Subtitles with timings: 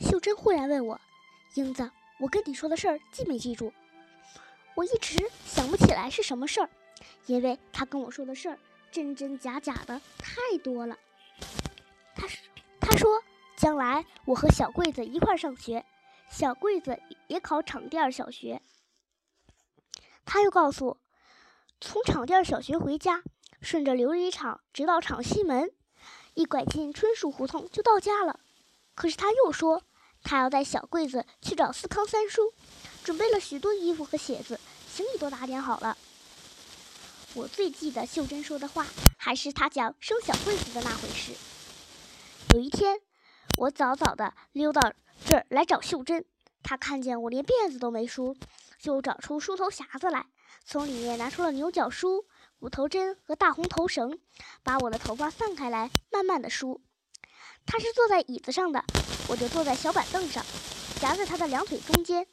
[0.00, 1.00] 秀珍忽然问我
[1.54, 3.72] ：“英子，我跟你说的事儿记没记住？”
[4.74, 6.70] 我一直想不起来是什么事儿，
[7.26, 8.58] 因为他跟我说的事儿
[8.90, 10.96] 真真假假的太多了。
[12.14, 12.38] 他说
[12.80, 13.22] ：“他说
[13.56, 15.84] 将来我和小桂子一块儿上学，
[16.30, 18.62] 小桂子也考场店小学。”
[20.24, 20.96] 他又告诉我，
[21.80, 23.22] 从场店小学回家，
[23.60, 25.70] 顺着琉璃厂直到厂西门，
[26.34, 28.40] 一拐进春树胡同就到家了。
[28.94, 29.82] 可是他又说，
[30.22, 32.52] 他要带小桂子去找思康三叔，
[33.02, 35.96] 准备了许多衣服和鞋子，行李都打点好了。
[37.34, 41.32] 我最记得秀珍说的话，还是她讲生小桂子的那回事。
[42.54, 43.00] 有一天，
[43.58, 44.92] 我早早的溜到
[45.24, 46.24] 这儿来找秀珍，
[46.62, 48.36] 她看见我连辫子都没梳，
[48.80, 50.26] 就找出梳头匣子来，
[50.64, 52.24] 从里面拿出了牛角梳、
[52.58, 54.18] 骨头针和大红头绳，
[54.64, 56.80] 把我的头发散开来，慢慢的梳。
[57.64, 58.84] 她是坐在椅子上的，
[59.30, 60.44] 我就坐在小板凳上，
[61.00, 62.26] 夹在他的两腿中间。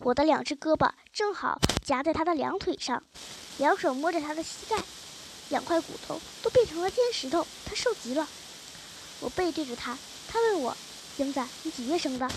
[0.00, 3.04] 我的两只胳膊正好夹在他的两腿上，
[3.58, 4.82] 两手摸着他的膝盖，
[5.50, 8.26] 两块骨头都变成了尖石头，他瘦极了。
[9.20, 9.96] 我背对着他，
[10.26, 10.76] 他问我
[11.18, 12.28] ：“英子，你几月生的？”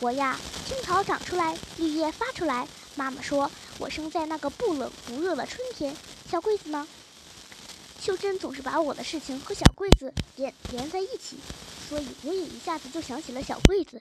[0.00, 2.66] 我呀，青草长出来，绿叶发出来。
[2.94, 5.94] 妈妈说我生在那个不冷不热的春天。
[6.30, 6.88] 小桂子呢？
[8.00, 11.36] 秀珍总是把我的事情和小桂子连连在一起，
[11.90, 14.00] 所以我也一下子就想起了小桂子。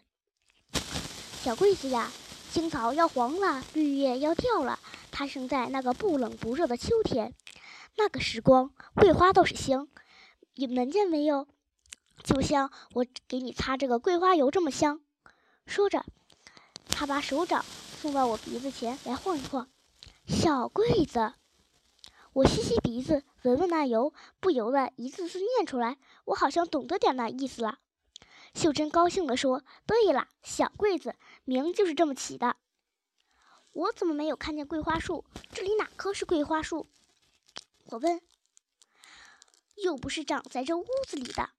[1.41, 2.11] 小桂子呀，
[2.53, 4.77] 青草要黄了，绿叶要掉了。
[5.09, 7.33] 它生在那个不冷不热的秋天，
[7.97, 9.87] 那个时光，桂花倒是香，
[10.53, 11.47] 你闻见没有？
[12.23, 15.01] 就像我给你擦这个桂花油这么香。
[15.65, 16.05] 说着，
[16.89, 17.65] 他把手掌
[17.99, 19.67] 送到我鼻子前来晃一晃。
[20.27, 21.33] 小桂子，
[22.39, 25.97] 我吸吸鼻子，闻闻那油，不由得一字字念出来。
[26.23, 27.79] 我好像懂得点那意思了。
[28.53, 32.55] 秀珍高兴地说：“对了，小桂子名就是这么起的。”
[33.73, 35.25] 我怎么没有看见桂花树？
[35.51, 36.87] 这里哪棵是桂花树？
[37.87, 38.21] 我问。
[39.75, 41.49] 又不是长在这屋子里的。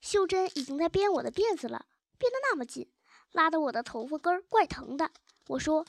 [0.00, 1.86] 秀珍已经在编我的辫子了，
[2.18, 2.90] 编得那么紧，
[3.30, 5.12] 拉得我的头发根儿怪疼的。
[5.46, 5.86] 我说：“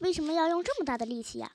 [0.00, 1.52] 为什么要用这么大的力气呀？”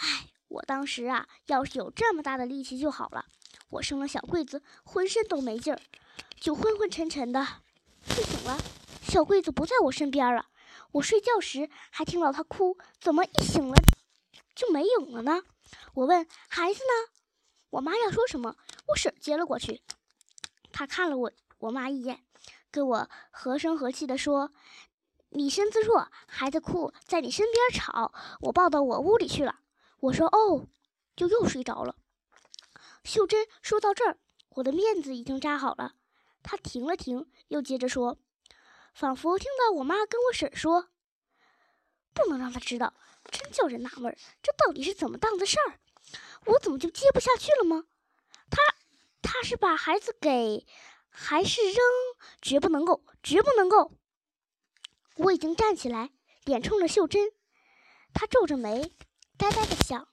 [0.00, 3.26] 唉，我当时啊，要是有这么大的力气就好了。
[3.70, 5.80] 我生了小桂子，浑身都没劲儿，
[6.40, 7.46] 就昏昏沉沉的。
[8.06, 8.58] 睡醒了，
[9.02, 10.46] 小桂子不在我身边了。
[10.92, 13.74] 我睡觉时还听到她哭，怎么一醒了
[14.54, 15.42] 就没影了呢？
[15.94, 17.12] 我问孩子呢？
[17.70, 19.82] 我妈要说什么，我婶接了过去。
[20.72, 22.24] 她看了我我妈一眼，
[22.70, 24.52] 跟我和声和气地说
[25.30, 29.56] ：“你身子弱，孩子哭，在你身边吵，我抱到我屋里去了。”
[30.00, 30.68] 我说：“哦。”
[31.16, 31.96] 就又睡着了。
[33.02, 34.18] 秀珍说到这儿，
[34.50, 35.94] 我的面子已经扎好了。
[36.44, 38.18] 她停了停，又接着说，
[38.94, 40.90] 仿佛听到我妈跟我婶说
[42.14, 42.94] ：“不能让她知道，
[43.32, 45.80] 真叫人纳闷，这到底是怎么档子事儿？
[46.46, 47.86] 我怎么就接不下去了吗？
[48.48, 48.62] 他
[49.20, 50.64] 他是把孩子给，
[51.08, 51.76] 还是扔？
[52.40, 53.90] 绝不能够，绝不能够！”
[55.16, 56.10] 我已经站起来，
[56.44, 57.32] 脸冲着秀珍，
[58.14, 58.92] 她皱着眉，
[59.38, 60.08] 呆呆的想。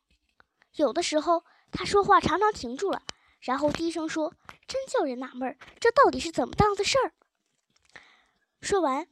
[0.75, 3.01] 有的时候，他说话常常停住了，
[3.39, 4.33] 然后低声说
[4.67, 7.13] ：“真叫人纳闷儿，这到底是怎么档子事儿？”
[8.61, 9.07] 说完，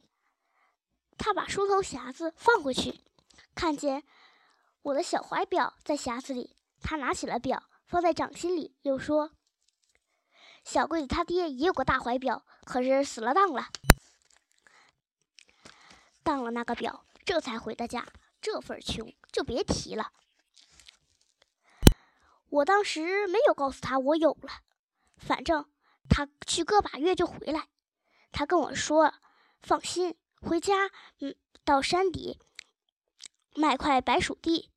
[1.18, 3.00] 他把梳头匣子放回去，
[3.54, 4.04] 看见
[4.82, 9.32] 我的小怀表在匣子里，他拿起了表，放在掌心里，又说
[10.64, 13.68] ：“小桂子他爹也有个大怀表，可是死了当了，
[16.22, 18.06] 当了那个表，这才回的家，
[18.40, 20.12] 这份穷就别提了。”
[22.48, 24.60] 我当时没有告诉他我有了，
[25.16, 25.68] 反正
[26.08, 27.66] 他去个把月就回来。
[28.30, 29.12] 他跟我说
[29.60, 31.34] ：“放心，回家，嗯，
[31.64, 32.38] 到山底
[33.56, 34.70] 卖块白薯地，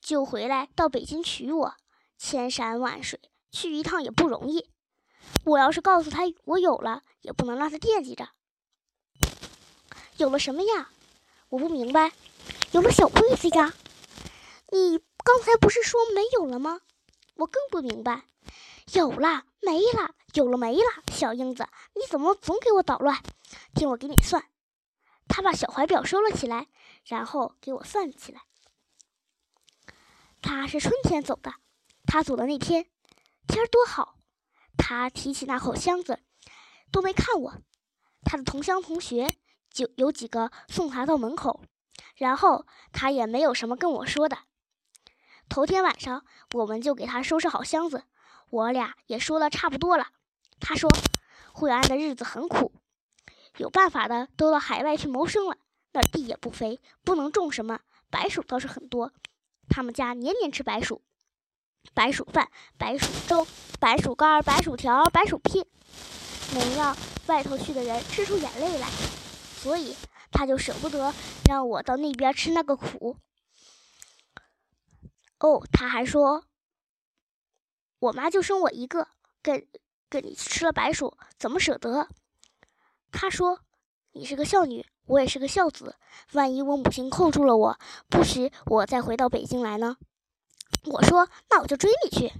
[0.00, 1.74] 就回来到北京娶我。
[2.18, 4.70] 千山万水去一趟也不容易。
[5.44, 8.28] 我要是告诉他我有了，也不能让他惦记着。
[10.18, 10.90] 有了什么呀？
[11.48, 12.12] 我不明白。
[12.70, 13.74] 有了小桂子呀。
[14.72, 16.80] 你刚才不是说没有了吗？
[17.34, 18.24] 我更不明白，
[18.94, 20.82] 有了没了，有了没了，
[21.12, 23.22] 小英子，你怎么总给我捣乱？
[23.74, 24.42] 听我给你算。
[25.28, 26.68] 他把小怀表收了起来，
[27.04, 28.40] 然后给我算起来。
[30.40, 31.52] 他是春天走的，
[32.06, 32.86] 他走的那天
[33.46, 34.16] 天儿多好。
[34.78, 36.18] 他提起那口箱子，
[36.90, 37.54] 都没看我。
[38.24, 39.36] 他的同乡同学
[39.70, 41.62] 就有几个送他到门口，
[42.16, 44.38] 然后他也没有什么跟我说的。
[45.52, 48.04] 头天晚上，我们就给他收拾好箱子，
[48.48, 50.06] 我俩也说的差不多了。
[50.58, 50.88] 他说
[51.52, 52.72] ：“惠安的日子很苦，
[53.58, 55.58] 有办法的都到海外去谋生了。
[55.92, 59.12] 那地也不肥，不能种什么，白薯倒是很多。
[59.68, 61.02] 他们家年年吃白薯，
[61.92, 63.46] 白薯饭、白薯粥、
[63.78, 65.66] 白薯干、白薯条、白薯片，
[66.54, 66.96] 能让
[67.26, 68.88] 外头去的人吃出眼泪来。
[69.60, 69.94] 所以
[70.30, 71.12] 他就舍不得
[71.46, 73.18] 让我到那边吃那个苦。
[75.42, 76.44] 哦，他还说，
[77.98, 79.08] 我妈就生我一个，
[79.42, 79.66] 跟
[80.08, 82.08] 跟你吃了白薯，怎么舍得？
[83.10, 83.60] 他说，
[84.12, 84.86] 你是个孝女。
[85.06, 85.96] 我也是个孝子，
[86.32, 87.76] 万一我母亲扣住了我，
[88.08, 89.96] 不许我再回到北京来呢？
[90.84, 92.32] 我说：“那我就追你去。”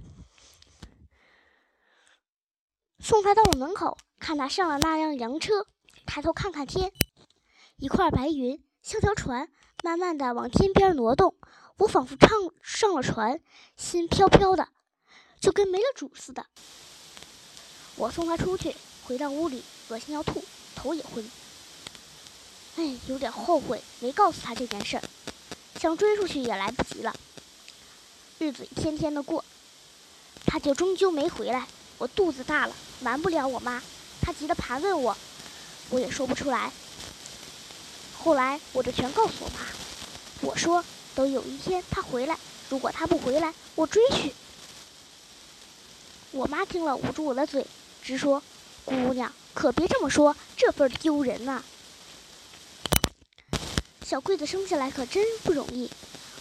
[2.99, 5.67] 送他到了门口，看他上了那辆洋车，
[6.05, 6.93] 抬头看看天，
[7.75, 9.51] 一块白云像条船，
[9.83, 11.35] 慢慢的往天边挪动。
[11.77, 12.29] 我仿佛唱
[12.61, 13.39] 上了船，
[13.75, 14.67] 心飘飘的，
[15.39, 16.45] 就跟没了主似的。
[17.95, 18.75] 我送他出去，
[19.05, 20.43] 回到屋里，恶心要吐，
[20.75, 21.29] 头也昏。
[22.75, 25.03] 哎，有点后悔没告诉他这件事儿，
[25.79, 27.13] 想追出去也来不及了。
[28.39, 29.43] 日子一天天的过，
[30.45, 31.67] 他就终究没回来。
[31.97, 33.81] 我肚子大了，瞒不了我妈，
[34.21, 35.15] 她急得盘问我，
[35.89, 36.71] 我也说不出来。
[38.17, 39.59] 后来我就全告诉我妈，
[40.41, 40.83] 我说
[41.15, 42.37] 等有一天他回来，
[42.69, 44.33] 如果他不回来，我追去。
[46.31, 47.65] 我妈听了捂住我的嘴，
[48.01, 48.41] 直说
[48.83, 51.63] ：“姑娘可别这么说，这份丢人呐。”
[54.03, 55.89] 小桂子生下来可真不容易，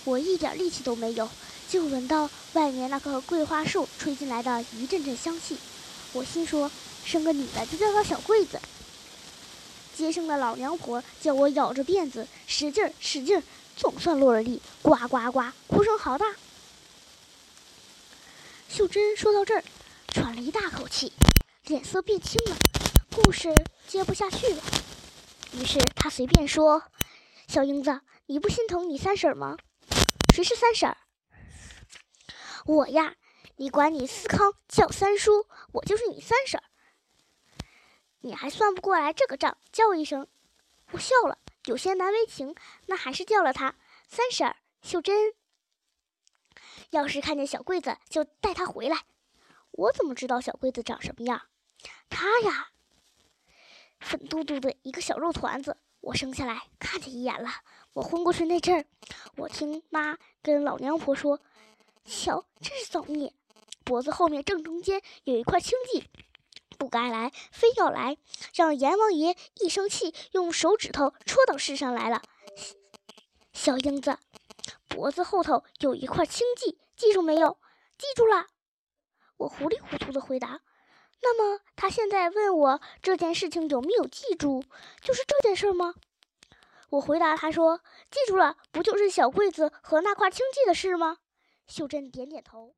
[0.05, 1.29] 我一点力气都没有，
[1.69, 5.59] 就闻到外面那棵桂花树吹进来的一阵阵香气。
[6.13, 6.71] 我心说，
[7.05, 8.59] 生个女的就叫她小桂子。
[9.97, 13.43] 接生的老娘婆叫我咬着辫子使劲儿使劲儿，
[13.77, 16.27] 总算落了地，呱呱呱，哭声好大。
[18.69, 19.65] 秀珍说到这儿，
[20.09, 21.13] 喘了一大口气，
[21.65, 22.57] 脸色变青了，
[23.15, 23.53] 故事
[23.87, 24.63] 接不下去了。
[25.53, 26.83] 于是她随便说。
[27.49, 29.59] 小英子，你不心疼你三婶吗？
[30.35, 30.97] 谁是三婶？
[32.65, 33.15] 我呀，
[33.57, 36.63] 你管你思康叫三叔，我就是你三婶。
[38.21, 40.27] 你还算不过来这个账，叫一声。
[40.93, 41.37] 我笑了，
[41.67, 42.55] 有些难为情，
[42.87, 43.77] 那还是叫了他
[44.09, 44.55] 三婶。
[44.83, 45.33] 秀珍，
[46.91, 49.05] 要是看见小桂子，就带她回来。
[49.71, 51.43] 我怎么知道小桂子长什么样？
[52.09, 52.71] 她呀，
[54.01, 55.77] 粉嘟嘟的一个小肉团子。
[56.01, 57.49] 我生下来看见一眼了，
[57.93, 58.85] 我昏过去那阵儿，
[59.37, 61.41] 我听妈跟老娘婆说
[62.05, 63.33] ：“瞧，真是造孽！
[63.85, 66.11] 脖子后面正中间有一块青迹，
[66.83, 68.17] 不该来，非要来，
[68.57, 72.21] 让阎王爷一生气，用手指头戳到世上来了。”
[73.55, 74.19] 小英子，
[74.89, 77.57] 脖子后头有一块青迹，记住没有？
[77.97, 78.49] 记住了。
[79.37, 80.61] 我糊里糊涂的回答。
[81.21, 84.65] 那么他现在问我这件事情有没有记住，
[85.01, 85.95] 就是这件事吗？
[86.91, 87.81] 我回答他说
[88.11, 91.19] ：“记住了，不就是小桂子和那块青迹的事吗？”
[91.69, 92.71] 秀珍点点头。